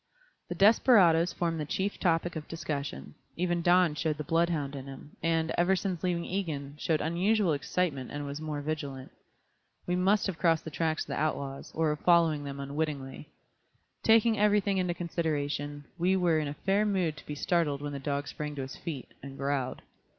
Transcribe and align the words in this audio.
The 0.49 0.55
desperadoes 0.55 1.31
formed 1.31 1.59
the 1.59 1.65
chief 1.65 1.99
topic 1.99 2.35
of 2.35 2.47
discussion, 2.47 3.13
even 3.37 3.61
Don 3.61 3.93
showed 3.93 4.17
the 4.17 4.23
bloodhound 4.23 4.75
in 4.75 4.87
him, 4.87 5.11
and, 5.21 5.51
ever 5.59 5.75
since 5.75 6.01
leaving 6.01 6.25
Egan, 6.25 6.73
showed 6.79 7.01
unusual 7.01 7.53
excitement 7.53 8.09
and 8.09 8.25
was 8.25 8.41
more 8.41 8.61
vigilant. 8.61 9.11
We 9.85 9.95
must 9.95 10.25
have 10.25 10.39
crossed 10.39 10.63
the 10.65 10.71
tracks 10.71 11.03
of 11.03 11.09
the 11.09 11.19
outlaws, 11.21 11.71
or 11.75 11.89
were 11.89 11.95
following 11.97 12.45
them 12.45 12.59
unwittingly. 12.59 13.29
Taking 14.01 14.39
everything 14.39 14.79
into 14.79 14.95
consideration, 14.95 15.85
we 15.99 16.15
were 16.15 16.39
in 16.39 16.47
a 16.47 16.55
fair 16.55 16.83
mood 16.83 17.15
to 17.17 17.25
be 17.27 17.35
startled 17.35 17.83
when 17.83 17.93
the 17.93 17.99
dog 17.99 18.27
sprang 18.27 18.55
to 18.55 18.63
his 18.63 18.75
feet, 18.75 19.13
and 19.21 19.37
growled. 19.37 19.83